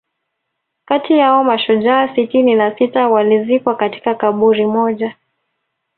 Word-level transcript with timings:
kati 0.85 1.13
yao 1.17 1.43
mashujaa 1.43 2.15
sitini 2.15 2.55
na 2.55 2.77
sita 2.77 3.07
walizikwa 3.09 3.75
katika 3.75 4.15
kaburi 4.15 4.65
moja 4.65 5.15